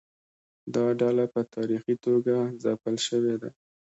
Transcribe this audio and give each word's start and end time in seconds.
دا 0.73 0.85
ډله 0.99 1.25
په 1.33 1.41
تاریخي 1.53 1.95
توګه 2.05 2.35
ځپل 2.63 2.95
شوې 3.07 3.35
ده. 3.41 3.49